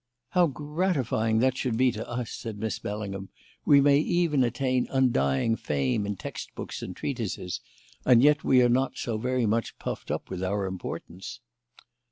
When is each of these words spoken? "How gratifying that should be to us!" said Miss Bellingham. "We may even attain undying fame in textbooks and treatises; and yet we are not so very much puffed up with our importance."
"How 0.29 0.47
gratifying 0.47 1.37
that 1.41 1.55
should 1.55 1.77
be 1.77 1.91
to 1.91 2.09
us!" 2.09 2.31
said 2.31 2.57
Miss 2.57 2.79
Bellingham. 2.79 3.29
"We 3.65 3.81
may 3.81 3.99
even 3.99 4.43
attain 4.43 4.87
undying 4.89 5.55
fame 5.57 6.07
in 6.07 6.15
textbooks 6.15 6.81
and 6.81 6.95
treatises; 6.95 7.61
and 8.03 8.23
yet 8.23 8.43
we 8.43 8.63
are 8.63 8.67
not 8.67 8.97
so 8.97 9.19
very 9.19 9.45
much 9.45 9.77
puffed 9.77 10.09
up 10.09 10.31
with 10.31 10.43
our 10.43 10.65
importance." 10.65 11.39